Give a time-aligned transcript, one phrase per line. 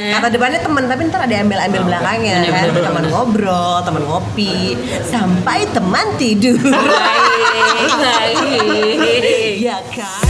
[0.00, 2.64] Kata depannya teman, tapi ntar ada ambil-ambil belakangnya bener, kan.
[2.70, 4.74] bener, Teman ngobrol, teman ngopi,
[5.04, 6.56] sampai teman tidur.
[6.56, 8.36] baik baik
[9.60, 10.29] Iya kan?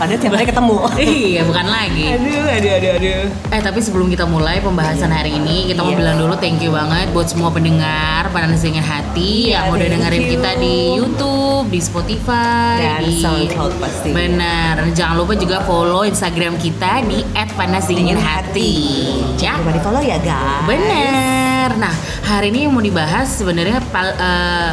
[0.00, 0.76] Padahal tiap hari ketemu.
[1.28, 3.22] iya bukan lagi Aduh, aduh, aduh, aduh.
[3.52, 6.00] Eh tapi sebelum kita mulai pembahasan hari ini Kita mau Iya.
[6.00, 10.22] bilang dulu thank you banget Buat semua pendengar Panas Dingin Hati Iya, Yang udah dengerin
[10.22, 10.30] you.
[10.32, 14.08] kita di Youtube Di Spotify Dan di SoundCloud pasti.
[14.10, 17.20] Benar Jangan lupa juga follow Instagram kita Di
[17.52, 18.72] @panasdinginhati
[19.36, 20.64] Ya Coba di follow ya guys.
[20.64, 21.76] Bener.
[21.76, 24.72] Nah, hari ini yang mau dibahas sebenarnya eh,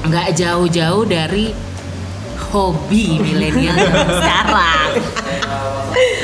[0.00, 1.50] nggak jauh-jauh dari
[2.48, 3.76] hobi milenial
[4.18, 4.90] sekarang.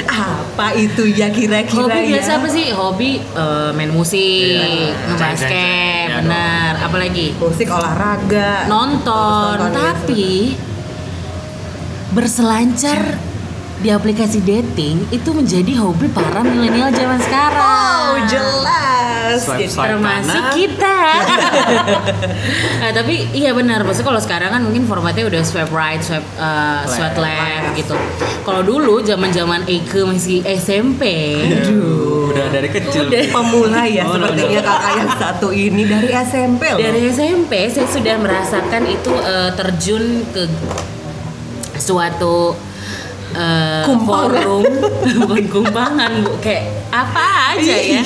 [0.06, 2.10] Apa itu ya kira-kira Hobi ya?
[2.14, 2.70] biasa apa sih?
[2.70, 4.20] Hobi eh, main musik,
[4.54, 4.94] Iya.
[5.10, 6.06] ngebasket.
[6.06, 6.72] Iya benar.
[6.80, 8.70] Apalagi Musik olahraga.
[8.70, 9.92] nonton, Nonton, ya.
[9.92, 10.54] tapi
[12.10, 13.18] berselancar
[13.84, 18.16] di aplikasi dating itu menjadi hobi para milenial zaman sekarang.
[18.16, 19.44] Oh, jelas.
[19.44, 19.88] Swipe, Jadi- swipe.
[19.92, 20.54] termasuk kanan.
[20.56, 20.96] kita.
[22.80, 23.84] nah, tapi iya benar.
[23.84, 27.92] Maksudnya kalau sekarang kan mungkin formatnya udah swipe right, swipe uh, swipe left gitu.
[28.40, 31.02] Kalau dulu zaman-zaman Eke masih SMP.
[31.44, 32.32] Aduh.
[32.32, 33.04] Udah dari kecil.
[33.04, 33.20] Udah.
[33.28, 34.64] Pemula ya Oh, sepertinya udah.
[34.64, 36.78] kakak yang satu ini dari SMP loh.
[36.80, 40.48] Dari SMP saya sudah merasakan itu uh, terjun ke
[41.76, 42.54] suatu
[43.34, 44.06] uh, Kumpangan.
[44.06, 44.62] forum
[45.22, 48.00] bukan kumpangan bu kayak apa aja ya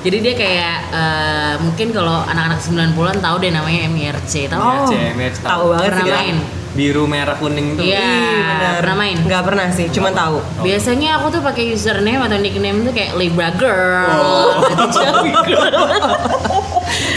[0.00, 4.62] jadi dia kayak uh, mungkin kalau anak-anak 90-an tahu deh namanya MIRC tahu?
[4.62, 6.14] Oh, CMH tahu banget Pernah sih.
[6.14, 6.36] Main?
[6.76, 7.82] Biru merah kuning tuh.
[7.82, 8.78] Iya.
[8.78, 9.18] Pernah main?
[9.18, 10.38] Nggak pernah sih, cuman tahu.
[10.62, 14.06] Biasanya aku tuh pakai username atau nickname tuh kayak Libra Girl.
[14.06, 14.62] Oh.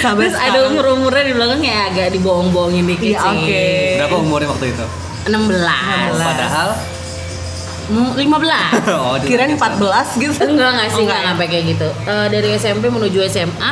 [0.01, 3.37] Sampai Terus ada umur-umurnya di belakang ya agak dibohong-bohongin dikit Iya, sih.
[3.37, 3.65] oke.
[3.99, 4.85] Berapa umurnya waktu itu?
[5.27, 5.29] 16.
[5.29, 6.17] 16.
[6.17, 6.69] Padahal
[7.89, 8.21] 15.
[8.95, 10.33] oh, Kirain 14 gitu.
[10.45, 11.87] enggak enggak sih Oh, enggak sampai kayak gitu.
[12.05, 13.71] Eh, dari SMP menuju SMA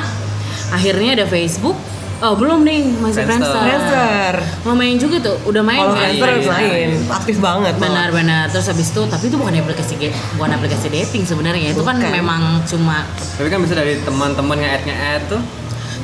[0.73, 1.77] akhirnya ada Facebook.
[2.17, 3.61] Oh, belum nih, masih Friendster.
[3.61, 4.33] Friendster.
[4.65, 6.09] Mau main juga tuh, udah main Kalau kan?
[6.17, 7.73] Friendster Iya, main, aktif banget.
[7.77, 8.49] Benar-benar.
[8.49, 9.93] Terus habis itu, tapi itu bukan aplikasi
[10.33, 11.77] bukan aplikasi dating sebenarnya.
[11.77, 13.05] Itu kan memang cuma
[13.37, 15.41] Tapi kan bisa dari teman-teman nge-add nge-add tuh.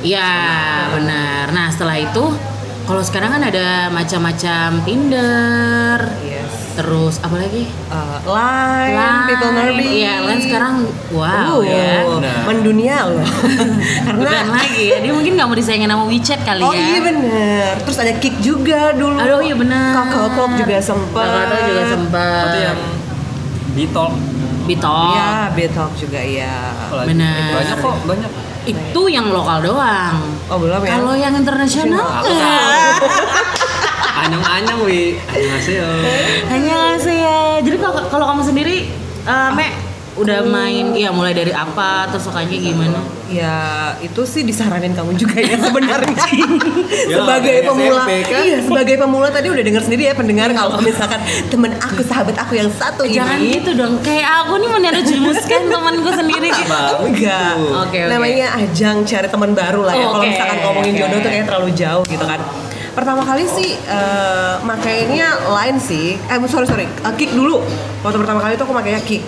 [0.05, 0.29] Iya
[0.93, 1.49] benar.
[1.49, 2.23] Nah setelah itu
[2.83, 6.62] kalau sekarang kan ada macam-macam Tinder, Yes.
[6.73, 7.69] Terus apa lagi?
[7.87, 8.97] Uh, line,
[9.29, 9.85] people nerdy.
[10.01, 10.73] Iya, Line sekarang
[11.13, 12.01] wow Uh, ya.
[12.17, 12.41] Nah.
[12.45, 13.21] mendunia loh.
[13.21, 16.81] Bukan Karena lagi ya, dia mungkin nggak mau disayangin sama WeChat kali Oh ya.
[16.81, 17.71] iya bener.
[17.85, 19.17] Terus ada kick juga dulu.
[19.17, 19.93] Aduh iya benar.
[19.93, 21.21] Kakao Talk juga sempet.
[21.23, 22.45] Kakao Talk juga sempet.
[22.45, 22.79] Itu yang
[23.73, 24.07] Bitol.
[24.63, 25.11] Bitol.
[25.11, 26.53] Iya, Betalk juga iya.
[26.87, 27.07] Apalagi.
[27.09, 27.49] Benar.
[27.51, 28.31] Banyak kok, banyak.
[28.63, 30.15] Itu yang lokal doang.
[30.47, 30.89] Oh belum ya?
[30.95, 32.23] Kalau yang internasional
[34.13, 34.25] Aku tahu.
[34.29, 35.03] Anyong-anyong wi.
[36.47, 37.17] Annyeonghaseyo.
[37.17, 37.39] ya.
[37.65, 38.75] Jadi kalau kalau kamu sendiri,
[39.25, 39.67] eh, Me,
[40.13, 43.01] udah main, ya mulai dari apa, terus sukanya gimana?
[43.33, 43.55] Ya
[43.97, 46.13] itu sih disaranin kamu juga ya sebenarnya.
[47.03, 48.41] Ya, sebagai pemula, SMP kan?
[48.45, 51.19] iya sebagai pemula tadi udah dengar sendiri ya pendengar kalau misalkan
[51.49, 56.09] temen aku sahabat aku yang satu Jangan ini gitu dong, kayak aku nih menerjemuskan temanku
[56.13, 56.69] sendiri gitu.
[56.69, 57.53] Bagus enggak.
[57.59, 57.99] Oke, oke.
[58.07, 60.99] namanya ajang cari teman baru lah ya kalau Oke, misalkan ngomongin oke.
[61.01, 62.39] jodoh tuh kayak terlalu jauh gitu kan
[62.93, 67.59] pertama kali sih eh, makainya line sih eh sorry sorry eh, kick dulu
[68.01, 69.25] waktu pertama kali tuh aku makainya kick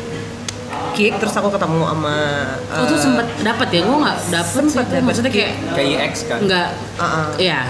[0.94, 2.18] kick terus aku ketemu sama
[2.72, 4.54] Oh tuh eh, sempet dapet ya, gue nggak dapet.
[4.64, 4.94] Sempet tuh.
[4.96, 6.40] dapet Maksudnya kayak Kayak IX kan.
[6.42, 7.28] nggak, uh-uh.
[7.36, 7.62] iya.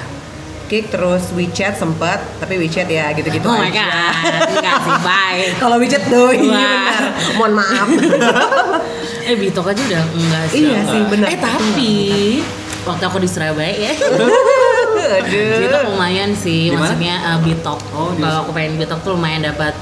[0.65, 3.85] Kick terus WeChat sempet, tapi WeChat ya gitu-gitu Oh my aja.
[3.85, 5.41] god, enggak sih, bye.
[5.61, 7.03] Kalau WeChat tuh iya benar.
[7.35, 7.87] Mohon maaf.
[9.25, 10.57] Eh Bitok aja udah enggak sih.
[10.61, 11.27] iya sih benar.
[11.29, 11.93] Eh tapi
[12.81, 13.93] waktu aku di Surabaya ya,
[15.07, 15.59] Aduh.
[15.61, 16.79] Bitok lumayan sih, Di mana?
[16.83, 17.79] maksudnya uh, Bitok.
[17.91, 19.73] Oh, di- Kalau aku pengen Bitok tuh lumayan dapat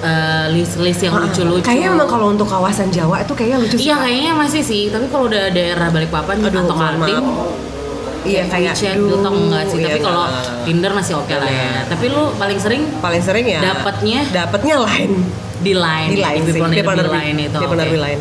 [0.00, 1.62] uh, list-list yang Ah, lucu-lucu.
[1.62, 5.26] Kayaknya memang kalau untuk kawasan Jawa itu kayaknya lucu Iya kayaknya masih sih, tapi kalau
[5.26, 7.24] udah daerah Balikpapan Aduh, atau Kaltim,
[8.20, 9.76] Iya kayak aduh, Bitok enggak sih.
[9.76, 10.64] iya, tapi kalau enggak, enggak.
[10.68, 11.70] Tinder masih oke lah ya.
[11.88, 15.14] Tapi lu paling sering paling sering ya dapatnya dapatnya line
[15.60, 17.56] di line, di line di Di di itu.
[17.56, 17.68] Di oke.
[17.68, 18.20] partner di line.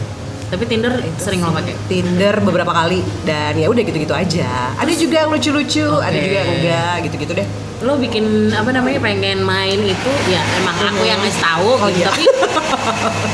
[0.50, 1.78] Tapi Tinder sering lo pakai.
[1.86, 4.74] Tinder beberapa kali dan ya udah gitu-gitu aja.
[4.82, 6.02] Ada juga yang lucu-lucu, Oke.
[6.02, 7.48] ada juga yang enggak gitu-gitu deh.
[7.80, 12.04] Lo bikin apa namanya pengen main itu ya emang aku yang ngasih tahu Oh, gitu.
[12.04, 12.12] iya.
[12.12, 12.26] tapi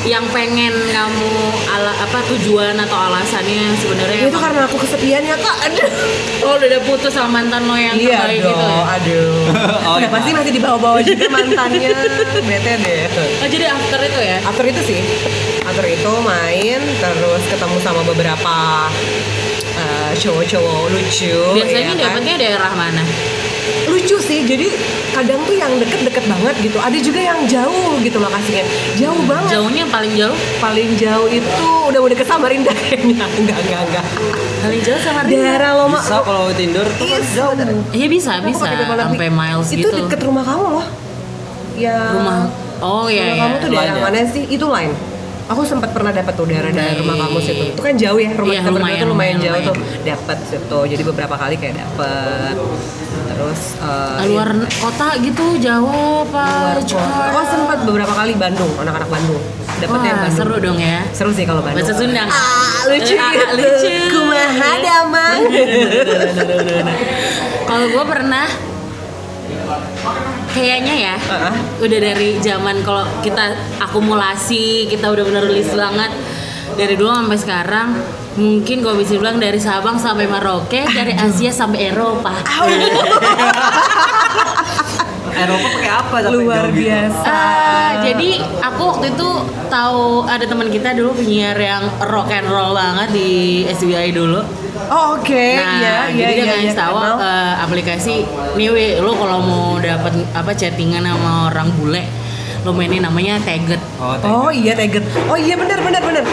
[0.06, 1.33] yang pengen kamu
[1.68, 5.56] ala apa tujuan atau alasannya sebenarnya itu emang- karena aku kesepian ya kak.
[5.65, 5.89] Aduh.
[6.39, 8.83] Lo udah ada putus sama mantan lo yang iya terbaik dong gitu ya?
[8.88, 9.33] aduh.
[9.88, 10.13] Oh, udah iya.
[10.13, 11.89] pasti masih dibawa-bawa juga mantannya.
[12.39, 13.01] Bete deh.
[13.41, 14.38] Oh jadi after itu ya?
[14.41, 15.00] After itu sih,
[15.59, 18.57] after itu main terus ketemu sama beberapa
[19.74, 21.33] eh, cowok-cowok lucu.
[21.51, 21.98] biasanya ya kan?
[21.98, 23.01] dapetnya daerah mana
[23.89, 24.44] lucu sih.
[24.45, 24.67] Jadi
[25.13, 26.77] kadang tuh yang deket-deket banget gitu.
[26.77, 28.63] Ada juga yang jauh gitu lokasinya,
[29.00, 29.50] jauh banget.
[29.57, 33.25] jauhnya paling jauh Paling jauh itu udah udah ke Samarinda kayaknya.
[33.39, 34.06] Enggak enggak enggak.
[34.63, 36.00] paling jauh sama Daerah Loma.
[36.01, 37.53] Bisa kalau Tinder tuh kan Iya, jauh.
[37.94, 38.65] Iya bisa Kenapa bisa
[39.06, 40.88] sampai miles itu gitu deket rumah kamu loh.
[41.75, 42.00] Ya.
[42.15, 42.47] rumah
[42.79, 44.03] oh iya rumah iya kamu tuh daerah Line ya?
[44.07, 44.44] mana sih?
[44.47, 44.91] Itu lain.
[45.45, 47.63] Aku sempat pernah dapat tuh daerah daerah rumah kamu situ.
[47.69, 49.75] Itu kan jauh ya rumah Iya, kita berdua lumayan, tuh lumayan, lumayan, jauh tuh.
[50.01, 50.80] Dapat situ.
[50.89, 52.56] Jadi beberapa kali kayak dapat.
[53.25, 57.25] Terus Ah, luar kota gitu Jawa apa luar kota.
[57.30, 59.44] Oh sempat beberapa kali Bandung, anak-anak Bandung.
[59.75, 60.38] Dapatnya Wah, Bandung.
[60.39, 61.83] seru dong ya Seru sih kalau Bandung.
[61.83, 62.24] bahasa Sunda?
[62.25, 63.53] Ah, lucu Ah, gitu.
[63.59, 65.39] lucu Kumaha damang.
[67.65, 68.45] kalau gue pernah
[70.53, 71.15] kayaknya ya.
[71.27, 71.56] Ah, ah.
[71.81, 76.12] udah dari zaman kalau kita akumulasi kita udah bener list banget.
[76.75, 77.89] Dari dulu sampai sekarang
[78.35, 82.35] mungkin gue bisa bilang dari Sabang sampai Maroke dari Asia sampai Eropa
[85.36, 86.82] Eropa pakai apa sampai Luar jauh gitu?
[86.82, 87.36] biasa.
[87.36, 88.30] Eh, jadi
[88.62, 89.30] aku waktu itu
[89.68, 93.30] tahu ada teman kita dulu penyiar yang rock and roll banget di
[93.68, 94.40] SBI dulu.
[94.86, 95.46] Oh, oke.
[95.56, 98.16] Nah, Iya, iya, jadi dia iya, ngasih iya, tahu eh, aplikasi
[98.56, 102.04] nih Wi, lo kalau mau dapat apa chattingan sama orang bule,
[102.62, 103.82] lo mainin namanya Taget.
[103.98, 105.04] Oh, Oh iya Teget.
[105.26, 106.24] Oh iya benar benar benar.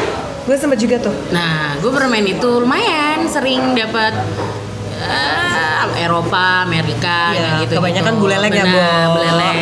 [0.43, 1.15] Gue sempat juga tuh.
[1.31, 4.11] Nah, gue pernah main itu lumayan sering dapat
[5.03, 7.75] eh, Eropa, Amerika, Iya, kayak gitu.
[7.79, 8.83] kebanyakan buleleng ya, Bo.
[9.15, 9.59] buleleng.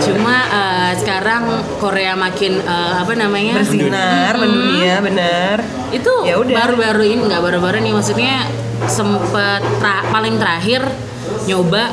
[0.00, 1.42] Cuma eh, sekarang
[1.76, 3.52] Korea makin eh, apa namanya?
[3.56, 5.56] Bersinar mendunia benar.
[5.86, 8.42] itu Ya baru-baru ini nggak baru-baru nih maksudnya
[8.84, 10.82] sempet tra- paling terakhir
[11.46, 11.88] nyoba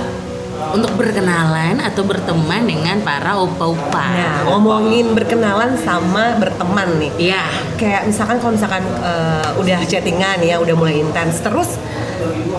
[0.73, 4.05] untuk berkenalan atau berteman dengan para opa-opa.
[4.09, 7.11] Nah, ngomongin berkenalan sama berteman nih.
[7.19, 7.43] Iya.
[7.75, 11.77] Kayak misalkan kalau misalkan eh, udah chattingan ya, udah mulai intens, terus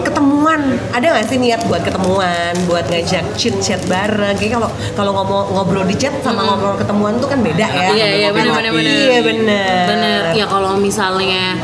[0.05, 0.61] ketemuan,
[0.93, 4.37] ada nggak sih niat buat ketemuan, buat ngajak chit chat bareng?
[4.37, 7.89] Kayak kalau kalau ngomong ngobrol di chat sama ngobrol ketemuan tuh kan beda ya.
[7.95, 8.95] Iya iya benar benar benar.
[8.95, 9.85] Iya benar.
[9.91, 10.23] Bener.
[10.37, 11.59] Ya kalau misalnya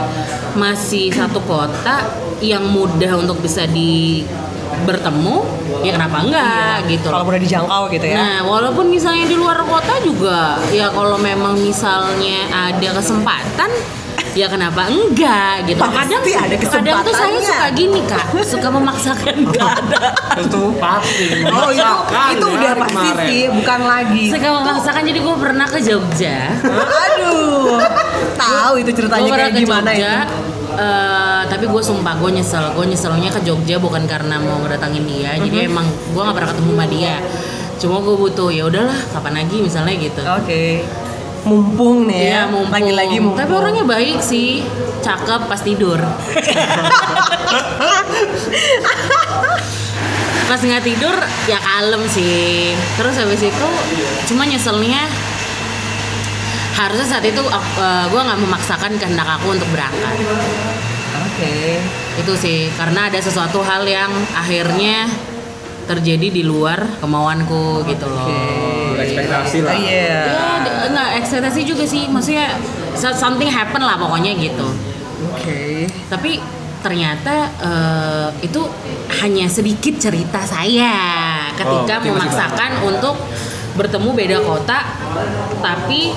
[0.56, 2.10] masih satu kota
[2.40, 4.24] yang mudah untuk bisa di
[4.86, 5.44] bertemu,
[5.82, 7.10] ya kenapa enggak gitu.
[7.10, 8.16] Kalau udah dijangkau gitu ya.
[8.16, 13.70] Nah, walaupun misalnya di luar kota juga, ya kalau memang misalnya ada kesempatan,
[14.32, 15.80] ya kenapa enggak gitu.
[15.80, 20.40] Pasti ada Kadang tuh saya suka gini kak, suka memaksakan keadaan.
[20.40, 21.44] Itu pasti.
[21.44, 23.26] Oh itu Memaksakan itu ya udah pasti kemarin.
[23.26, 24.24] sih, bukan lagi.
[24.28, 25.02] Suka memaksakan.
[25.02, 26.38] Jadi gue pernah ke Jogja.
[26.62, 27.78] Aduh,
[28.34, 30.14] tahu itu ceritanya Gue pernah kayak ke gimana Jogja.
[30.20, 30.36] itu.
[30.72, 35.34] eh, tapi gue sumpah gue nyesel gue nyeselnya ke Jogja bukan karena mau ngedatangin dia
[35.36, 35.68] jadi Mhm.
[35.68, 37.14] emang gue nggak pernah ketemu sama dia
[37.76, 40.86] cuma gue butuh ya udahlah kapan lagi misalnya gitu Oke.
[41.40, 42.72] Mumpung nih ya, Iya, mumpung.
[42.72, 43.40] lagi-lagi mumpung.
[43.40, 44.60] Tapi orangnya baik sih,
[45.00, 45.96] cakep pas tidur.
[50.50, 51.14] pas nggak tidur
[51.46, 52.74] ya kalem sih.
[52.98, 53.68] Terus habis itu
[54.26, 55.06] cuma nyeselnya
[56.74, 57.42] harusnya saat itu
[58.10, 60.16] gue nggak memaksakan kehendak aku untuk berangkat.
[61.30, 61.78] Oke.
[62.18, 65.06] Itu sih karena ada sesuatu hal yang akhirnya
[65.86, 68.26] terjadi di luar kemauanku gitu loh.
[69.00, 69.74] Berekspektasi lah.
[69.74, 70.18] Iya.
[70.26, 72.56] Ya, d- nggak ekspektasi juga sih, maksudnya
[72.92, 74.68] so- something happen lah pokoknya gitu.
[75.26, 75.88] Oke.
[76.06, 76.40] Tapi
[76.80, 78.60] ternyata eh, itu
[79.20, 80.92] hanya sedikit cerita saya
[81.52, 83.20] ketika Oh, memaksakan untuk
[83.70, 84.78] bertemu beda kota,
[85.60, 86.10] tapi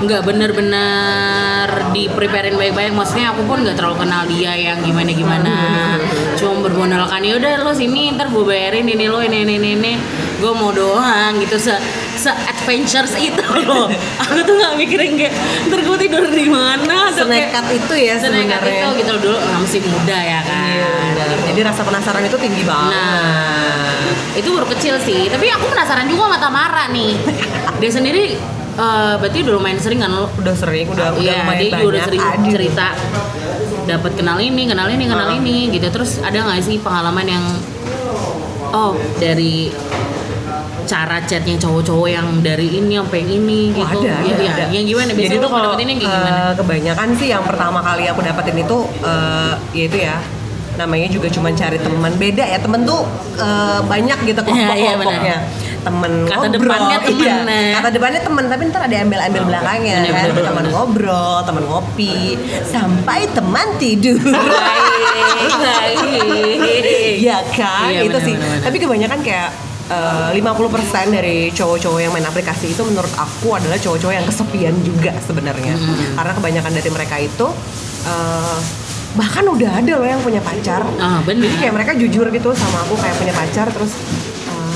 [0.00, 2.92] nggak bener-bener di preparein baik-baik.
[2.92, 5.96] Maksudnya aku pun nggak terlalu kenal dia yang gimana-gimana.
[6.36, 9.92] Cuma bermodalkan ya udah lo sini ntar gue bayarin ini lo ini ini ini, ini.
[10.40, 11.76] gue mau doang gitu se
[12.16, 13.92] se adventures itu loh.
[14.24, 15.36] aku tuh nggak mikirin kayak
[15.68, 19.80] ntar gue tidur di mana atau kayak- Senekat itu ya Senekat itu gitu dulu masih
[19.84, 20.64] muda ya kan.
[20.72, 20.92] Iya.
[21.52, 22.94] Jadi rasa penasaran itu tinggi banget.
[22.94, 23.92] Nah,
[24.32, 25.28] itu baru kecil sih.
[25.28, 27.10] Tapi aku penasaran juga sama Tamara nih.
[27.78, 28.24] Dia sendiri
[28.72, 30.26] eh, berarti udah lumayan sering kan lo?
[30.32, 31.86] udah sering, udah udah Iya, lumayan dia banyak.
[31.86, 32.50] udah sering Aduh.
[32.50, 32.86] cerita
[33.86, 35.34] dapat kenal ini, kenal ini, kenal Ah.
[35.34, 35.86] ini gitu.
[35.86, 37.44] Terus ada nggak sih pengalaman yang
[38.70, 39.68] oh dari
[40.84, 43.98] cara chatnya cowok-cowok yang dari ini sampai ini Oh, gitu.
[44.00, 44.52] ada, ya, ada, ya.
[44.52, 44.64] ada.
[44.70, 45.08] Yang gimana?
[45.08, 46.30] Jadi Biasanya tuh lo kalau yang kayak gimana?
[46.30, 50.16] eh, kebanyakan sih yang pertama kali aku dapetin itu eh, yaitu ya
[50.72, 53.02] namanya juga cuma cari teman beda ya temen tuh
[53.36, 55.36] eh, banyak gitu Iya, iya, kelompok-kelompoknya
[55.80, 57.36] temen Kata ngobrol depannya temen, iya.
[57.40, 57.68] nah.
[57.80, 60.72] kata depannya temen tapi ntar ada ambil-ambil belakangnya bener, kan bener, teman bener.
[60.72, 62.14] ngobrol teman ngopi
[62.64, 65.96] sampai teman tidur Baik, baik.
[67.20, 68.34] Iya kan, Iya, itu benar, sih.
[68.36, 68.64] benar, benar.
[68.68, 69.50] Tapi kebanyakan kayak
[69.88, 75.12] eh, 50% dari cowok-cowok yang main aplikasi itu menurut aku adalah cowok-cowok yang kesepian juga
[75.20, 75.74] sebenarnya.
[76.14, 77.46] Karena kebanyakan dari mereka itu
[78.04, 78.58] eh,
[79.10, 80.86] bahkan udah ada loh yang punya pacar.
[80.96, 81.42] Ah, benar.
[81.50, 83.92] Jadi kayak mereka jujur gitu sama aku kayak punya pacar terus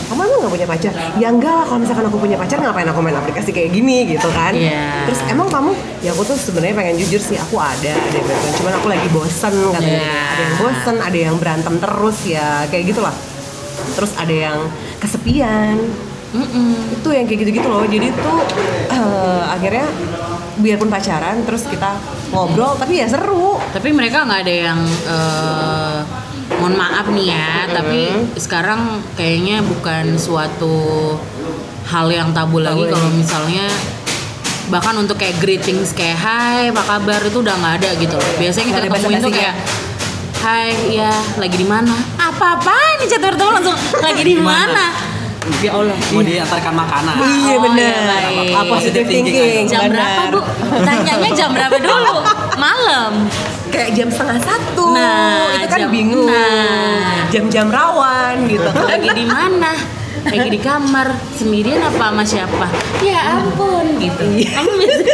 [0.05, 0.93] kamu emang gak punya pacar?
[1.17, 4.29] Ya enggak lah kalau misalkan aku punya pacar ngapain aku main aplikasi kayak gini gitu
[4.31, 5.09] kan Iya.
[5.09, 5.73] Terus emang kamu?
[6.01, 9.09] Ya aku tuh sebenarnya pengen jujur sih aku ada ada yang bilang, cuman aku lagi
[9.09, 10.21] bosen katanya Iya.
[10.29, 13.15] Ada yang bosen, ada yang berantem terus ya kayak gitulah
[13.95, 14.59] Terus ada yang
[14.99, 15.77] kesepian
[16.35, 16.99] Mm-mm.
[16.99, 18.39] Itu yang kayak gitu-gitu loh Jadi tuh
[18.91, 19.87] eh, akhirnya
[20.55, 21.99] biarpun pacaran terus kita
[22.31, 25.99] ngobrol tapi ya seru Tapi mereka nggak ada yang eh,
[26.59, 28.03] mohon maaf nih ya, tapi
[28.37, 30.75] sekarang kayaknya bukan suatu
[31.85, 33.67] hal yang tabu, lagi kalau misalnya
[34.65, 38.31] bahkan untuk kayak greetings kayak hai apa kabar itu udah nggak ada gitu loh.
[38.41, 39.37] Biasanya kita ketemuin tuh basa-basinya.
[39.37, 39.55] kayak
[40.41, 41.95] hai ya lagi di mana?
[42.17, 44.87] Apa apa ini chat bertemu langsung lagi di mana?
[45.61, 45.93] Ya Allah.
[46.09, 47.15] Mau diantarkan makanan.
[47.21, 48.57] Iya Oh, iya, baik.
[48.57, 49.93] Apa Positive Positive thinking, thinking, Jam bener.
[49.93, 50.41] berapa bu?
[50.81, 52.15] Tanyanya jam berapa dulu?
[52.65, 53.13] Malam.
[53.75, 54.87] Kayak jam setengah satu.
[54.95, 56.31] Nah, Itu kan jam- bingung.
[56.31, 57.27] nah.
[57.29, 58.71] Jam-jam rawan gitu.
[58.91, 59.73] Lagi di mana?
[60.25, 61.09] Lagi di kamar.
[61.35, 62.67] Sendirian apa sama siapa?
[63.03, 64.23] Ya ampun gitu.
[64.47, 64.95] Kamu bisa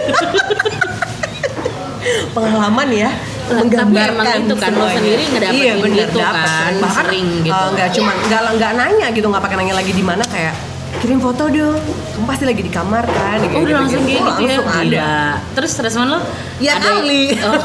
[2.30, 6.46] pengalaman ya Tapi menggambarkan emang itu kan, lo sendiri ngedapetin iya, bener, gitu dapet.
[6.46, 7.50] kan, bahkan sering gitu.
[7.52, 10.54] eh, nggak cuma nggak nggak nanya gitu nggak pakai nanya lagi di mana kayak
[10.98, 11.78] kirim foto dong
[12.10, 15.16] kamu pasti lagi di kamar kan Oh, udah langsung kayak gitu ya langsung ada Gila.
[15.54, 16.20] terus respon lo
[16.60, 17.24] Ya Ada- kali.
[17.40, 17.56] oh,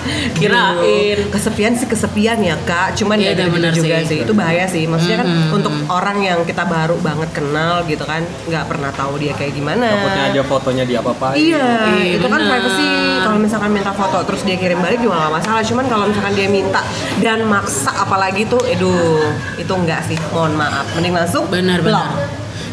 [0.38, 4.06] kirain kesepian sih kesepian ya kak cuman Iya, ya gitu bener juga sih.
[4.08, 4.18] sih.
[4.24, 5.52] itu bahaya sih maksudnya kan Mhm.
[5.52, 9.84] untuk orang yang kita baru banget kenal gitu kan nggak pernah tahu dia kayak gimana
[9.84, 11.36] Takutnya aja fotonya di apa-apain.
[11.36, 12.88] Iya, Iya, itu kan privacy.
[13.18, 15.62] Kalau misalkan minta foto terus dia kirim balik juga gak masalah.
[15.62, 16.80] Cuman kalau misalkan dia minta
[17.18, 20.16] dan maksa apalagi tuh, aduh, itu enggak sih.
[20.30, 20.86] Mohon maaf.
[20.94, 22.08] Mending langsung benar benar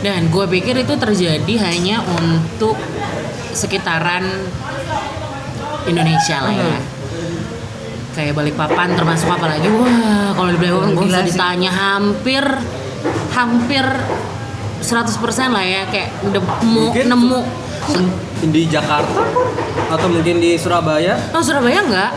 [0.05, 2.77] dan gue pikir itu terjadi hanya untuk
[3.57, 4.21] sekitaran
[5.89, 6.77] Indonesia lah ya.
[8.13, 9.65] Kayak Balikpapan termasuk apalagi.
[9.65, 11.29] Wah kalau di Balikpapan gue usah sih.
[11.33, 12.43] ditanya hampir
[13.33, 13.85] hampir
[14.79, 15.17] 100%
[15.49, 15.81] lah ya.
[15.89, 17.39] Kayak nemu Mungkin- nemu.
[18.45, 19.25] Di Jakarta
[19.89, 21.17] atau mungkin di Surabaya?
[21.33, 22.11] Oh Surabaya enggak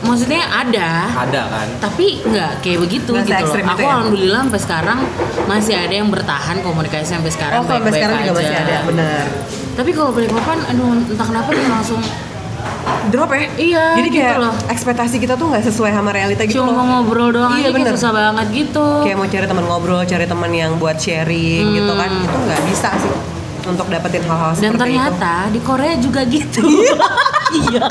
[0.00, 1.68] maksudnya ada ada kan.
[1.78, 3.70] tapi nggak kayak begitu Nggak gitu loh.
[3.70, 3.90] Aku ya?
[3.90, 4.98] alhamdulillah sampai sekarang
[5.44, 9.24] masih ada yang bertahan komunikasi sampai sekarang Oh, sampai baik-baik sekarang juga masih ada, benar.
[9.70, 12.00] Tapi kalau balik papan, aduh entah kenapa dia langsung
[13.08, 13.48] Drop ya?
[13.50, 14.54] Iya, Jadi kayak gitu loh.
[14.68, 16.76] ekspektasi kita tuh nggak sesuai sama realita gitu cuma loh.
[16.76, 17.92] mau ngobrol doang Iya, aja kayak bener.
[17.94, 18.86] susah banget gitu.
[19.00, 22.10] Kayak mau cari teman ngobrol, cari teman yang buat sharing gitu kan.
[22.10, 22.24] Hmm.
[22.24, 23.12] Itu nggak bisa sih
[23.70, 26.62] untuk dapetin hal-hal Dan seperti ternyata di Korea juga gitu.
[27.50, 27.82] Iya.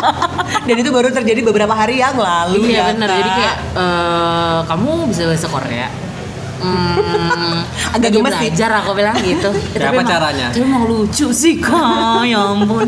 [0.64, 3.08] Dan itu baru terjadi beberapa hari yang lalu iya ya bener.
[3.08, 3.18] kan?
[3.18, 5.88] Jadi kayak eh, kamu bisa bahasa Korea.
[6.60, 8.52] Hmm, Agak gemes sih.
[8.52, 9.48] belajar aku bilang gitu.
[9.72, 10.48] Kayak tapi apa emang- caranya?
[10.50, 12.88] Tapi emang lucu sih kak, ya ampun.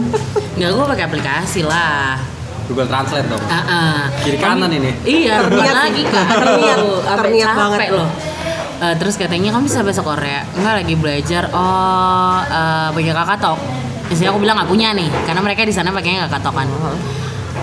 [0.55, 2.19] Nggak, gue pakai aplikasi lah.
[2.67, 3.39] Google Translate dong.
[3.48, 4.00] Ah, ah.
[4.19, 4.91] Kiri kanan ini.
[5.03, 6.27] Iya, Terniat lagi kak.
[6.33, 6.77] Terniat.
[7.15, 7.89] Terniat capek banget.
[7.91, 8.07] loh.
[8.81, 10.41] Eh, terus katanya kamu bisa bahasa Korea?
[10.57, 11.43] Enggak lagi belajar.
[11.53, 13.59] Oh eh, punya kakak tok
[14.09, 16.67] Misalnya aku bilang nggak punya nih Karena mereka di sana pakainya kakak tok kan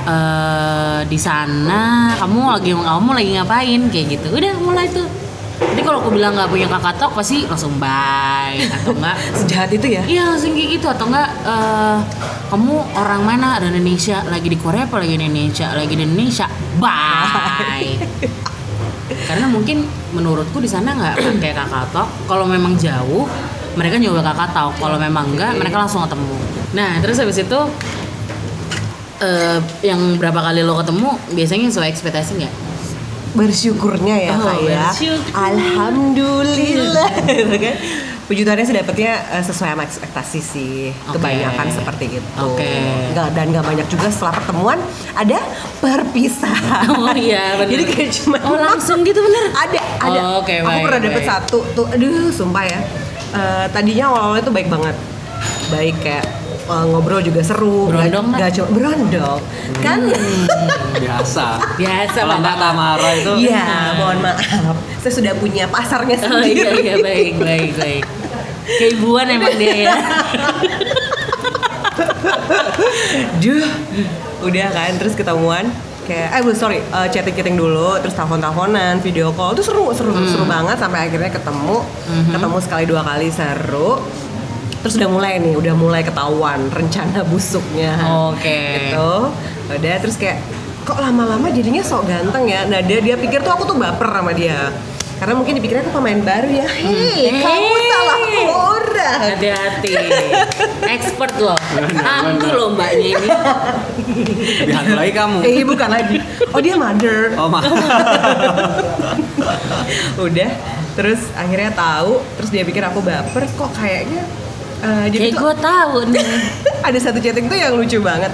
[0.08, 3.80] eh Di sana Kamu lagi kamu lagi ngapain?
[3.90, 4.28] Kayak gitu.
[4.30, 5.04] Udah mulai tuh.
[5.58, 9.86] Jadi kalau aku bilang nggak punya kakak tok Pasti langsung bye Atau enggak Sejahat itu
[9.98, 10.02] ya?
[10.06, 11.98] Iya langsung kayak gitu atau enggak eh,
[12.48, 13.46] kamu orang mana?
[13.58, 14.22] Ada Indonesia?
[14.30, 15.74] Lagi di Korea apa lagi di Indonesia?
[15.74, 16.46] Lagi di Indonesia?
[16.78, 17.98] Bye
[19.24, 23.24] karena mungkin menurutku di sana nggak pakai kakak talk kalau memang jauh
[23.72, 26.36] mereka nyoba kakak talk kalau memang enggak mereka langsung ketemu.
[26.72, 27.60] Nah terus habis itu
[29.18, 32.54] eh, yang berapa kali lo ketemu biasanya sesuai ekspektasi nggak?
[33.28, 34.88] Bersyukurnya ya Oh, kak ya.
[34.88, 35.32] bersyukur.
[35.32, 37.10] alhamdulillah.
[37.24, 37.76] gitu kan
[38.28, 41.16] puji Tuhannya sih dapetnya eh, sesuai sama ekspektasi sih Oke.
[41.16, 42.68] kebanyakan seperti itu Oke.
[43.10, 44.78] Nggak- dan nggak banyak juga setelah pertemuan
[45.14, 45.40] ada
[45.80, 47.72] perpisahan oh iya bener.
[47.72, 51.16] jadi kayak cuma oh langsung gitu bener ada ada Oh, oke, aku baik, pernah dapet
[51.18, 51.30] baik.
[51.30, 52.80] satu tuh aduh sumpah ya
[53.28, 54.96] Eh, tadinya awal-awalnya tuh baik banget
[55.68, 56.24] baik kayak
[56.64, 59.40] eh, ngobrol juga seru Berondong nggak cuma berondong
[59.78, 60.00] kan
[60.98, 61.60] Biasa.
[61.76, 64.76] biasa Kalau nggak Tamara itu Iya, mohon maaf.
[64.98, 66.80] Saya sudah punya pasarnya Oh iya sendiri.
[66.82, 68.02] iya baik baik baik.
[68.70, 69.94] Keibuan emang dia ya.
[73.38, 73.68] Duh,
[74.42, 75.66] udah kan terus ketemuan.
[76.04, 79.92] kayak eh bu sorry uh, chatting chatting dulu terus telepon teleponan video call itu seru
[79.92, 80.24] seru Hmm.
[80.24, 82.32] seru banget sampai akhirnya ketemu Mhm.
[82.32, 84.00] ketemu sekali dua kali seru
[84.80, 87.92] terus udah mulai nih udah mulai ketahuan rencana busuknya
[88.24, 88.88] Oke.
[88.88, 89.12] gitu
[89.68, 90.40] udah terus kayak
[90.82, 94.32] kok lama-lama jadinya sok ganteng ya nah dia dia pikir tuh aku tuh baper sama
[94.32, 94.72] dia
[95.18, 97.88] karena mungkin dipikirnya aku pemain baru ya hei kamu Hei.
[97.88, 99.94] salah orang Hati-hati.
[100.84, 101.56] Expert loh.
[102.06, 103.28] Hantu loh mbaknya ini.
[104.60, 105.36] Lebih hantu lagi kamu.
[105.42, 107.66] eh bukan lagi oh dia mother Oh maaf.
[110.18, 110.50] udah
[110.94, 114.22] terus akhirnya tahu terus dia pikir aku baper kok kayaknya
[114.82, 116.26] eh, jadi gue tahu nih.
[116.82, 118.30] ada satu chatting tuh yang lucu banget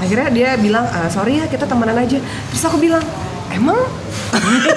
[0.00, 2.16] akhirnya dia bilang "Ah, sorry ya kita temenan aja
[2.48, 3.04] terus aku bilang
[3.50, 3.78] emang?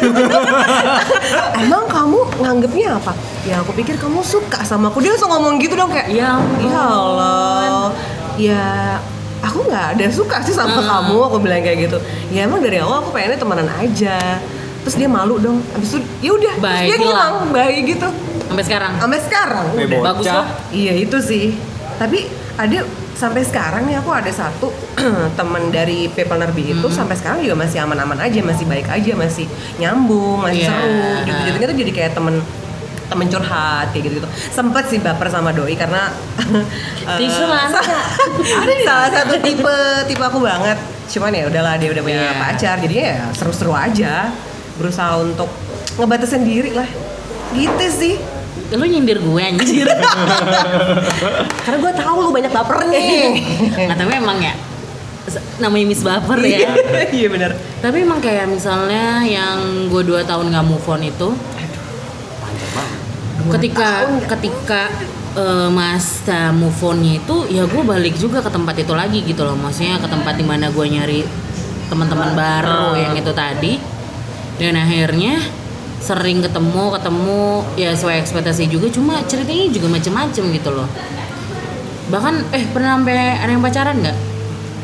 [1.63, 3.13] Emang kamu nganggepnya apa?
[3.45, 4.99] Ya aku pikir kamu suka sama aku.
[4.99, 7.93] Dia langsung ngomong gitu dong kayak Ya ya Allah.
[8.35, 8.63] Ya
[9.39, 10.89] aku nggak ada suka sih sama Hmm.
[10.89, 11.97] kamu aku bilang kayak gitu.
[12.33, 14.41] Ya emang dari awal aku pengennya temenan aja.
[14.83, 15.61] Terus dia malu dong.
[15.77, 16.99] Abis itu ya udah dia lah.
[16.99, 18.07] ngilang baik gitu.
[18.43, 18.93] Sampai sekarang.
[18.99, 19.65] sampai sekarang.
[19.73, 20.45] Udah Bagus loh.
[20.69, 21.45] Iya itu sih.
[21.95, 22.27] Tapi
[22.57, 24.67] ada sampai sekarang nih aku ada satu
[25.39, 26.93] teman dari People Nerbi itu Hmm.
[26.95, 29.45] sampai sekarang juga masih aman-aman aja, masih baik aja, masih
[29.77, 30.69] nyambung, masih Iya.
[30.69, 31.01] seru.
[31.23, 32.35] Gitu-gitu tuh jadi kayak temen
[33.03, 36.09] temen curhat kayak gitu gitu sempet sih baper sama doi karena
[37.05, 37.85] eh, Tisu sa-
[38.87, 39.75] salah satu tipe
[40.07, 42.33] tipe aku banget cuman ya udahlah dia udah punya Iya.
[42.33, 44.33] pacar jadinya ya seru-seru aja
[44.73, 45.45] berusaha untuk
[45.93, 46.89] ngebatasin diri lah
[47.53, 48.15] gitu sih
[48.73, 49.87] Lu nyindir gue anjir.
[51.65, 52.99] Karena gue tahu lu banyak bapernya.
[53.89, 54.53] Nah, tapi emang ya
[55.61, 56.67] namanya Miss Baper ya.
[57.09, 57.51] Iya benar.
[57.79, 61.29] Tapi emang kayak misalnya yang gue dua tahun nggak move on itu,
[63.55, 64.91] ketika ketika
[65.37, 69.55] eh, masa move onnya itu ya gue balik juga ke tempat itu lagi gitu loh.
[69.55, 71.21] Maksudnya ke tempat di mana gue nyari
[71.87, 73.73] teman-teman baru yang itu tadi.
[74.59, 75.39] Dan akhirnya
[76.03, 77.41] sering ketemu ketemu
[77.79, 80.87] ya sesuai ekspektasi juga cuma ceritanya juga macem-macem gitu loh
[82.11, 84.33] bahkan eh pernah sampai ada yang pacaran nggak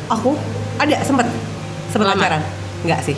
[0.09, 0.33] Aku
[0.81, 1.29] ada sempet
[1.93, 2.17] sempet Lama?
[2.17, 2.41] pacaran.
[2.81, 3.15] Enggak sih.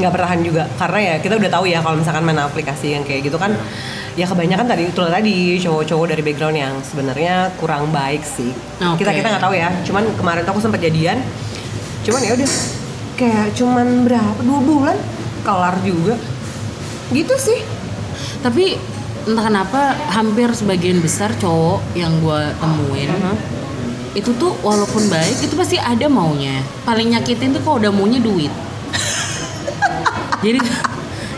[0.00, 3.28] Nggak bertahan juga karena ya kita udah tahu ya kalau misalkan main aplikasi yang kayak
[3.28, 3.52] gitu kan
[4.16, 8.48] ya kebanyakan tadi itu tadi cowok-cowok dari background yang sebenarnya kurang baik sih.
[8.80, 9.04] Oke.
[9.04, 9.68] Kita kita nggak tahu ya.
[9.84, 11.20] Cuman kemarin tuh aku sempat jadian.
[12.08, 12.50] Cuman ya udah
[13.20, 14.96] kayak cuman berapa dua bulan
[15.44, 16.16] kelar juga.
[17.08, 17.60] Gitu sih.
[18.38, 18.74] tapi
[19.22, 23.34] entah kenapa hampir sebagian besar cowok yang gue temuin Mhm.
[24.12, 28.50] itu tuh walaupun baik itu pasti ada maunya paling nyakitin tuh kalau udah maunya duit
[30.44, 30.58] jadi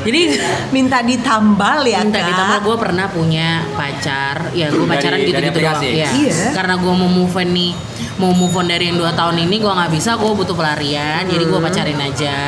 [0.04, 0.20] jadi
[0.68, 2.26] Minta ditambal ya minta Kak.
[2.26, 5.88] ditambah gue pernah punya pacar ya gue pacaran Dari- gitu dari gitu doang aplikasi?
[5.94, 6.08] Iya.
[6.14, 6.48] Iya.
[6.52, 7.72] karena gue mau move on nih
[8.16, 11.40] mau move on dari yang dua tahun ini gue nggak bisa gue butuh pelarian jadi
[11.42, 12.38] gue pacarin aja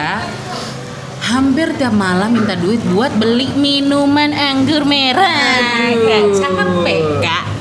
[1.27, 5.67] hampir tiap malam minta duit buat beli minuman anggur merah.
[5.91, 6.39] Aduh.
[6.39, 7.45] capek kak.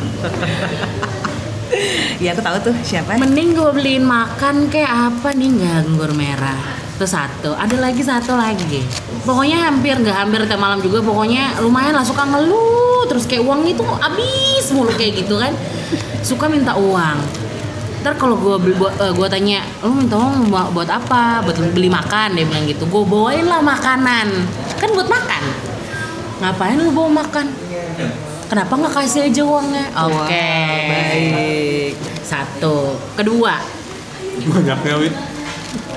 [2.15, 3.19] Iya aku tahu tuh siapa.
[3.19, 6.55] mending gue beliin makan kayak apa nih nggak anggur merah.
[6.95, 8.79] Itu satu ada lagi satu lagi.
[9.27, 11.03] Pokoknya hampir nggak hampir tiap malam juga.
[11.03, 13.03] Pokoknya lumayan lah suka ngeluh.
[13.11, 15.51] Terus kayak uang itu habis mulu kayak gitu kan.
[16.23, 17.19] Suka minta uang
[18.05, 22.45] ntar kalau gue gue tanya lu minta uang buat, buat apa buat beli makan dia
[22.45, 24.45] bilang gitu gue bawain lah makanan
[24.77, 25.41] kan buat makan
[26.37, 27.49] ngapain lu bawa makan
[28.45, 30.29] kenapa nggak kasih aja uangnya oke Wah,
[30.85, 31.97] baik.
[32.21, 33.57] satu kedua
[34.35, 35.15] Banyaknya wit.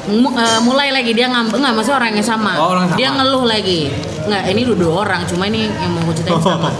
[0.08, 2.56] eh, mulai lagi dia ngambek nggak masih orang yang sama.
[2.56, 2.96] Oh, orang sama.
[2.96, 3.92] dia ngeluh lagi
[4.24, 6.70] nggak ini udah dua orang cuma ini yang mau gue ceritain sama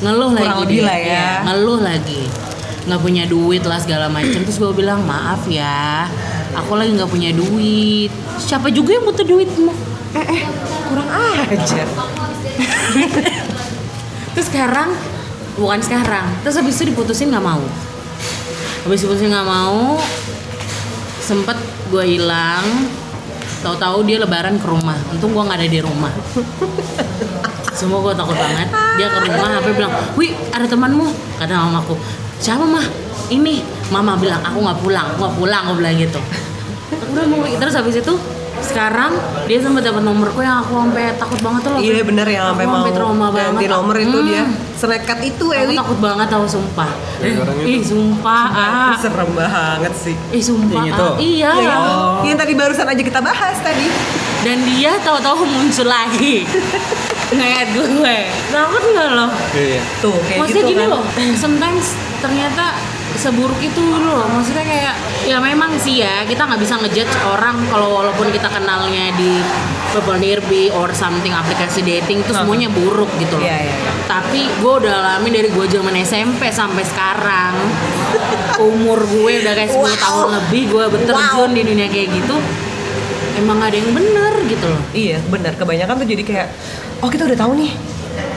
[0.00, 0.86] ngeluh Kurang lagi lebih dia.
[0.88, 1.04] lah ya.
[1.12, 2.20] Iya, ngeluh lagi
[2.88, 6.08] nggak punya duit lah segala macam terus gue bilang maaf ya
[6.56, 8.10] aku lagi nggak punya duit.
[8.38, 9.72] Siapa juga yang butuh duitmu
[10.16, 10.42] Eh eh
[10.88, 11.86] kurang ajar.
[14.32, 14.94] terus sekarang
[15.58, 17.60] bukan sekarang terus habis itu diputusin nggak mau.
[18.88, 20.00] Habis diputusin nggak mau
[21.20, 21.58] sempet
[21.92, 22.64] gue hilang.
[23.58, 24.96] Tahu-tahu dia lebaran ke rumah.
[25.12, 26.14] Untung gue nggak ada di rumah.
[27.74, 28.70] Semua gue takut banget.
[28.96, 31.94] Dia ke rumah HP bilang wih ada temanmu kata mamaku
[32.38, 32.84] siapa mah
[33.28, 36.20] ini mama bilang aku nggak pulang aku nggak pulang aku bilang gitu
[37.08, 38.14] udah mau terus habis itu
[38.58, 39.14] sekarang
[39.46, 42.66] dia sempat dapat nomorku yang aku sampai takut banget tuh loh Iya bener ya sampai
[42.66, 43.70] Aku mau trauma ganti banget.
[43.70, 44.26] nomor itu Hmm.
[44.26, 44.42] dia
[44.74, 45.74] senekat itu Aku Ewi.
[45.74, 46.90] takut banget tau sumpah.
[47.18, 47.42] Itu.
[47.64, 48.44] Ih sumpah.
[48.50, 48.92] Ah.
[48.94, 50.14] Serem banget sih.
[50.30, 50.74] Ih sumpah.
[50.76, 51.06] Yang itu?
[51.06, 51.14] ah.
[51.16, 51.50] Iya.
[51.54, 51.80] Ya, kan?
[51.80, 52.18] Oh.
[52.24, 53.86] Yang tadi barusan aja kita bahas tadi.
[54.42, 56.42] Dan dia tahu-tahu muncul lagi.
[57.30, 58.16] nge-add gue
[58.48, 59.80] takut nggak lo Iya.
[59.98, 60.88] Tuh kayak maksudnya gitu gini kan.
[60.90, 61.02] loh
[61.34, 61.86] sometimes
[62.18, 62.64] ternyata
[63.14, 67.90] seburuk itu loh maksudnya kayak ya memang sih ya kita nggak bisa ngejudge orang kalau
[67.94, 69.42] walaupun kita kenalnya di
[69.88, 73.92] Purple Derby or something aplikasi dating itu semuanya buruk gitu loh Iya, iya, iya.
[74.06, 77.52] tapi gue udah alami dari gue zaman SMP sampai sekarang
[78.60, 79.88] umur gue udah kayak 10 Wow.
[79.96, 81.56] tahun lebih gue berterjun Wow.
[81.56, 82.36] di dunia kayak gitu
[83.36, 86.48] emang ada yang bener gitu loh Iya benar kebanyakan tuh jadi kayak
[87.02, 87.72] oh kita udah tahu nih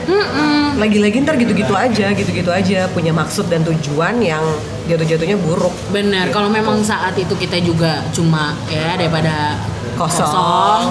[0.02, 0.82] Mm-mm.
[0.82, 4.42] lagi-lagi ntar gitu-gitu aja gitu-gitu aja punya maksud dan tujuan yang
[4.90, 9.54] jatuh-jatuhnya buruk Bener, kalau memang saat itu kita juga cuma ya daripada
[9.94, 10.90] Kosong.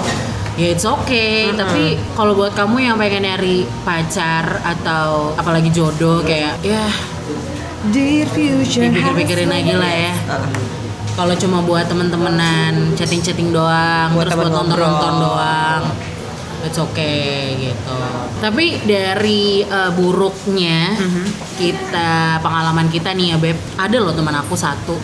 [0.56, 1.50] ya it's okay.
[1.50, 1.58] Mm-mm.
[1.60, 1.84] Tapi
[2.16, 6.88] kalau buat kamu yang pengen nyari pacar atau apalagi jodoh kayak ya
[7.90, 10.14] Dear future dipikir-pikirin lagi lah ya.
[10.30, 10.46] Ah,
[11.18, 15.82] Kalau cuma buat temen-temenan chatting-chatting doang, Buat terus buat nonton-nonton doang.
[16.62, 17.98] It's okay gitu.
[18.38, 21.24] Tapi dari uh, buruknya Mhm.
[21.54, 24.94] kita pengalaman kita nih ya beb, ada loh teman aku satu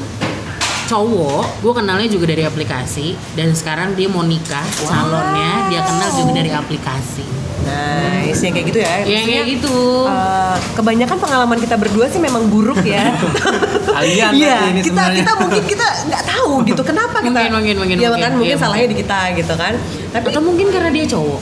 [0.87, 6.33] cowok, gue kenalnya juga dari aplikasi dan sekarang dia mau nikah, calonnya dia kenal juga
[6.35, 7.27] dari aplikasi.
[7.61, 8.89] Nice, yang kayak gitu ya.
[8.89, 9.77] Ya Maksudnya, kayak gitu.
[10.09, 13.13] eh, kebanyakan pengalaman kita berdua sih memang buruk ya.
[13.99, 15.19] Kalian Iya, ini kita sebenarnya.
[15.19, 17.29] kita mungkin kita nggak tahu gitu kenapa kita.
[17.29, 18.25] Mungkin, mungkin, mungkin, Iya mungkin.
[18.25, 19.75] kan mungkin Iya, salahnya di kita gitu kan.
[20.09, 21.41] Tapi Atau mungkin karena dia cowok.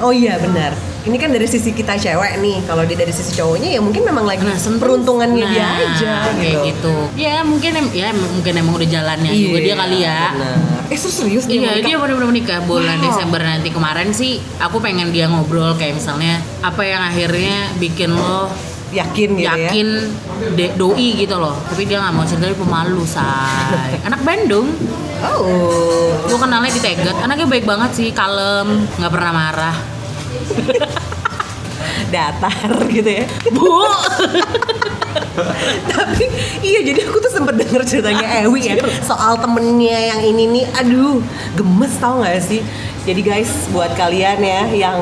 [0.00, 0.74] oh iya benar.
[1.02, 2.62] Ini kan dari sisi kita cewek nih.
[2.62, 6.38] Kalau dia dari sisi cowoknya ya mungkin memang lagi Nah, peruntungannya dia Nah, aja kayak
[6.38, 6.62] gitu.
[6.64, 6.94] gitu.
[7.16, 10.06] Ya mungkin ya mungkin emang udah jalannya juga dia kali ya.
[10.06, 10.58] Iya, Benar.
[10.86, 11.84] Eh serius serius dia mau Iya nikah?
[11.84, 13.04] dia benar-benar menikah bulan Wow.
[13.04, 18.50] Desember nanti kemarin sih aku pengen dia ngobrol kayak misalnya apa yang akhirnya bikin lo
[18.92, 19.56] yakin gitu ya.
[19.58, 19.88] yakin
[20.52, 24.68] de- doi gitu loh tapi dia nggak mau cerita dia pemalu say anak Bandung
[25.22, 26.10] Oh.
[26.26, 29.76] gue kenalnya di Tegat anaknya baik banget sih kalem nggak pernah marah
[32.10, 33.24] datar gitu ya.
[33.50, 33.86] bu
[35.88, 36.24] Tapi
[36.60, 41.24] iya jadi aku tuh sempet denger ceritanya Ewi ya soal temennya yang ini nih, aduh
[41.54, 42.60] gemes tau gak sih?
[43.02, 44.98] Jadi guys buat kalian ya yang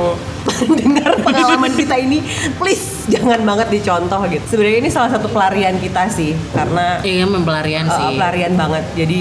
[0.81, 2.19] dengar pengalaman kita ini,
[2.57, 4.45] please jangan banget dicontoh gitu.
[4.57, 8.85] Sebenarnya ini salah satu pelarian kita sih karena iya mempelarian uh, sih pelarian banget.
[8.95, 9.19] Jadi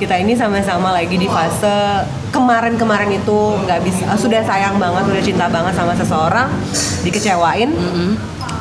[0.00, 3.38] kita ini sama-sama lagi di fase kemarin-kemarin itu
[3.68, 6.48] nggak bisa uh, sudah sayang banget, sudah cinta banget sama seseorang,
[7.04, 8.10] dikecewain, Mm-mm.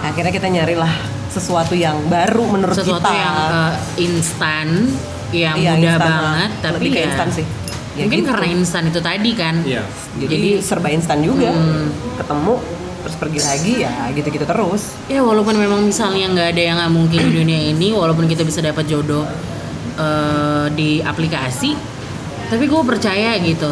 [0.04, 0.92] akhirnya kita nyarilah
[1.30, 4.68] sesuatu yang baru menurut sesuatu kita yang uh, instan
[5.30, 7.46] yang Iya, mudah instan banget tapi Lebih ke ya instan sih.
[8.00, 8.30] Ya mungkin gitu.
[8.32, 9.56] karena instan itu tadi kan.
[9.68, 9.84] Iya.
[10.16, 11.52] jadi, jadi serba instan juga.
[11.52, 11.92] Hmm.
[12.16, 12.56] ketemu
[13.00, 14.96] terus pergi lagi ya gitu-gitu terus.
[15.08, 18.60] Ya walaupun memang misalnya nggak ada yang nggak mungkin di dunia ini walaupun kita bisa
[18.60, 19.24] dapat jodoh
[20.00, 22.00] eh, di aplikasi
[22.50, 23.70] tapi gue percaya gitu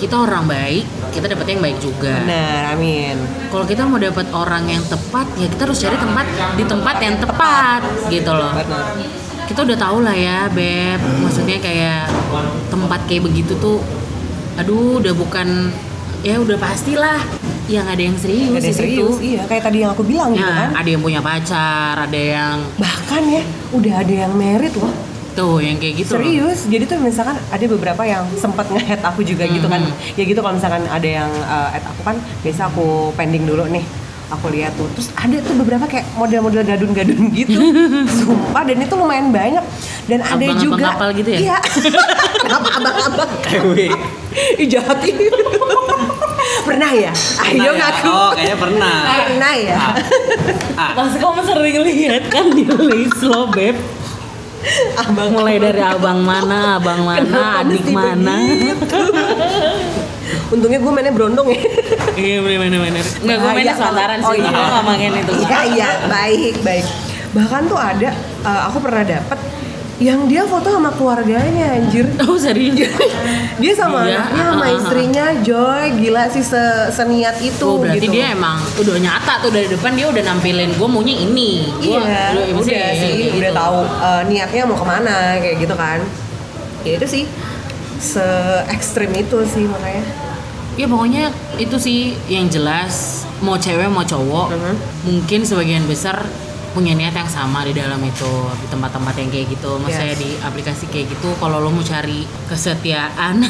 [0.00, 2.14] kita orang baik kita dapat yang baik juga.
[2.22, 3.16] Benar amin.
[3.50, 7.16] Kalau kita mau dapat orang yang tepat ya kita harus cari tempat di tempat yang
[7.18, 8.52] tepat gitu loh.
[8.54, 11.00] Benar kita udah tahu lah ya beb.
[11.24, 12.12] Maksudnya kayak
[12.68, 13.80] tempat kayak begitu tuh
[14.58, 15.70] aduh udah bukan
[16.20, 17.22] ya udah pastilah
[17.70, 19.42] yang ada yang serius ada yang serius iya.
[19.46, 20.70] Kayak tadi yang aku bilang gitu Ya, kan.
[20.74, 24.90] ada yang punya pacar, ada yang bahkan ya udah ada yang merit loh.
[25.32, 26.18] Tuh yang kayak gitu.
[26.18, 26.26] loh.
[26.26, 26.66] serius.
[26.66, 29.78] Jadi tuh misalkan ada beberapa yang sempat nge-head aku juga gitu kan.
[29.86, 30.18] Mhm.
[30.18, 33.84] ya gitu kalau misalkan ada yang uh, add aku kan biasa aku pending dulu nih
[34.28, 34.88] aku lihat tuh.
[34.96, 37.58] Terus ada tuh beberapa kayak model-model gadun-gadun gitu.
[38.06, 39.64] Sumpah dan itu lumayan banyak.
[40.08, 41.38] Dan ada Abang-abang juga kapal gitu ya?
[41.40, 41.56] iya.
[42.44, 43.30] Kenapa abang-abang?
[43.60, 43.88] Ewi.
[44.56, 45.26] Ih jahat ini.
[46.64, 47.12] Pernah ya?
[47.44, 47.80] Ayo ya?
[47.80, 48.08] ngaku.
[48.12, 48.96] Oh, kayaknya pernah.
[49.24, 49.78] pernah ya?
[50.76, 53.76] Ah, Pasti kamu sering lihat kan di list lo beb.
[55.00, 58.34] Abang Mulai dari abang mana, abang mana, Kenapa adik mana.
[60.48, 61.60] untungnya gue mainnya berondong ya
[62.16, 63.04] Iya bener-bener.
[63.22, 64.40] Enggak gue mainnya Bahaya selantaran kalau- sih.
[64.40, 64.50] oh, iya.
[64.50, 65.32] Gue itu.
[65.38, 66.86] Iya iya baik baik.
[67.28, 68.10] Bahkan tuh ada
[68.42, 69.38] uh, aku pernah dapet
[69.98, 72.06] yang dia foto sama keluarganya anjir.
[72.22, 72.94] Oh serius?
[73.58, 74.78] Dia sama Iya, anaknya sama ah, ah.
[74.78, 78.14] istrinya Joy gila sih se- seniat itu Oh berarti gitu.
[78.14, 81.66] dia emang udah nyata tuh dari depan dia udah nampilin gue maunya ini.
[81.74, 83.58] Gua, Iya, udah, udah, maksudnya sih, kayak udah gitu.
[83.58, 85.98] tahu uh, niatnya mau ke mana kayak gitu kan.
[86.80, 87.24] Ya itu sih
[87.98, 88.26] se
[88.70, 90.06] ekstrim itu sih makanya.
[90.78, 91.24] Ya pokoknya
[91.58, 92.94] itu sih yang jelas
[93.40, 94.74] mau cewek mau cowok Mhm.
[95.04, 96.22] mungkin sebagian besar
[96.78, 100.20] punya niat yang sama di dalam itu di tempat-tempat yang kayak gitu maksudnya Yes.
[100.20, 103.42] di aplikasi kayak gitu kalau lo mau cari kesetiaan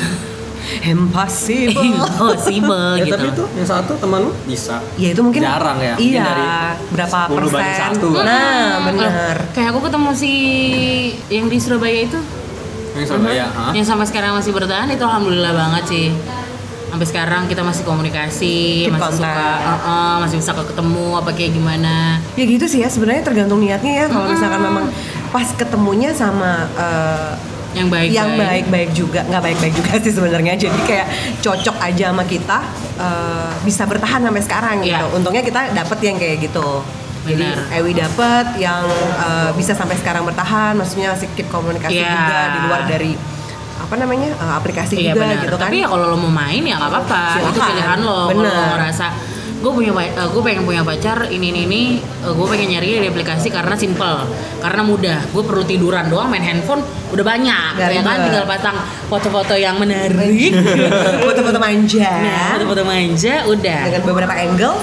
[0.85, 1.81] Impossible.
[1.81, 4.83] impossible ya, gitu tapi itu yang satu teman lu bisa.
[4.95, 5.95] Ya itu mungkin jarang ya.
[5.95, 6.47] Mungkin Iya, dari
[6.91, 7.93] berapa 10 banding persen?
[7.95, 8.09] satu.
[8.19, 9.37] Nah, benar.
[9.51, 10.33] Kayak aku ketemu si
[11.29, 12.21] yang di Surabaya itu
[12.93, 13.73] Yang Surabaya, hah?
[13.73, 16.07] yang sampai sekarang masih bertahan itu alhamdulillah banget sih
[16.89, 19.61] sampai sekarang kita masih komunikasi Keep masih suka contact.
[19.63, 21.95] uh, uh, masih bisa ketemu apa kayak gimana
[22.33, 24.87] ya gitu sih ya sebenarnya tergantung niatnya ya kalau misalkan memang
[25.29, 27.33] pas ketemunya sama eh,
[27.77, 31.07] yang baik yang baik-baik juga nggak baik-baik juga sih sebenarnya jadi kayak
[31.39, 32.59] cocok aja sama kita
[32.97, 35.13] eh, bisa bertahan sampai sekarang gitu Iya.
[35.13, 36.81] untungnya kita dapet yang kayak gitu
[37.29, 37.45] jadi.
[37.77, 38.89] Ewi dapet yang
[39.21, 42.09] eh, bisa sampai sekarang bertahan maksudnya masih keep komunikasi Iya.
[42.09, 43.13] juga di luar dari
[43.79, 45.43] apa namanya eh, aplikasi Iya juga benar.
[45.43, 45.69] gitu kan.
[45.71, 47.23] Tapi ya kalau lo mau main ya nggak apa-apa.
[47.41, 48.21] Itu pilihan lo.
[48.27, 48.53] Kalau Bener.
[48.53, 49.07] lo ngerasa
[49.59, 51.83] gue punya gue pengen punya pacar ini ini ini
[52.23, 54.23] gue pengen nyari di aplikasi karena simple.
[54.59, 55.19] Karena mudah.
[55.31, 58.19] Gue perlu tiduran doang main handphone udah banyak Nggak ya kan?
[58.23, 58.77] tinggal pasang
[59.09, 60.53] foto-foto yang menarik.
[61.27, 62.07] Foto-foto manja.
[62.23, 63.81] Nah foto-foto manja udah.
[63.91, 64.77] Dengan beberapa angle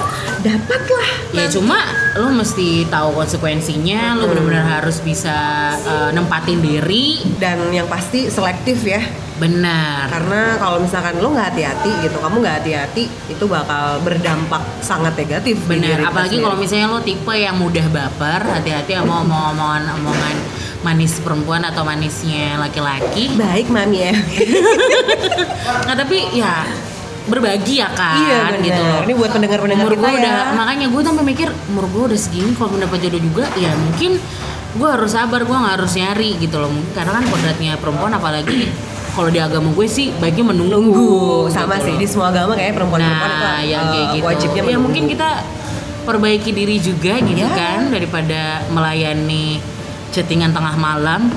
[0.44, 1.80] dapatlah ya cuma
[2.16, 5.36] lo mesti tahu konsekuensinya lo benar-benar harus bisa
[5.76, 7.20] eh, nempatin diri.
[7.36, 9.04] Dan yang pasti selektif ya.
[9.36, 10.08] Benar.
[10.08, 15.60] Karena kalau misalkan lo nggak hati-hati gitu kamu nggak hati-hati itu bakal berdampak sangat negatif
[15.68, 20.36] kita apalagi kalau misalnya lo tipe yang mudah baper, hati-hati sama omong-omongan omongan
[20.80, 23.34] manis perempuan atau manisnya laki-laki.
[23.36, 24.14] baik mami ya.
[25.86, 26.62] Nah tapi ya
[27.26, 28.82] berbagi ya kan, iya benar gitu.
[29.02, 32.78] ini buat pendengar-pendengar kita ya udah, makanya gue sampai mikir umur gue udah segini, kalau
[32.78, 34.22] mendapat jodoh juga, ya mungkin
[34.76, 36.70] gue harus sabar, gue nggak harus nyari gitu loh.
[36.70, 38.68] Mungkin karena kan kodratnya perempuan apalagi
[39.16, 40.76] kalau di agama gue sih baiknya menunggu.
[40.76, 41.14] nunggu
[41.48, 41.98] sama gitu sih loh.
[41.98, 44.24] di semua agama kayak perempuan-perempuan itu Nah, yang eh, kayak gitu.
[44.28, 45.28] wajibnya ya mungkin kita
[46.04, 47.50] perbaiki diri juga gitu Ya.
[47.50, 49.58] kan daripada melayani
[50.12, 51.26] chattingan tengah malam.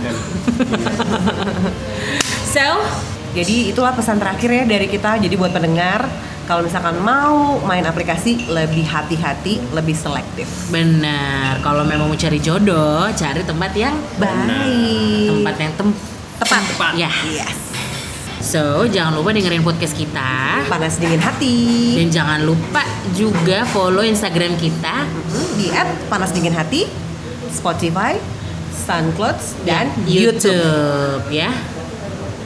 [2.54, 2.68] so,
[3.34, 6.10] jadi itulah pesan terakhir ya dari kita jadi buat pendengar
[6.50, 11.62] kalau misalkan mau main aplikasi lebih hati-hati lebih selektif benar.
[11.62, 15.90] Kalau memang mau cari jodoh, cari tempat yang baik tempat yang tem
[16.42, 16.94] tepat Tepat.
[16.98, 17.12] ya.
[17.30, 17.70] yes
[18.40, 22.82] So, jangan lupa dengerin podcast kita panas dingin hati dan jangan lupa
[23.14, 25.06] juga follow Instagram kita
[25.54, 26.90] di at panas dingin hati
[27.54, 28.18] Spotify
[28.90, 29.38] SoundCloud
[29.70, 30.50] dan YouTube.
[30.50, 31.54] YouTube ya.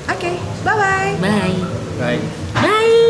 [0.10, 0.32] Oke,
[0.64, 1.18] bye bye.
[1.22, 1.56] Bye.
[2.00, 2.22] Baik.
[2.54, 3.10] Bye.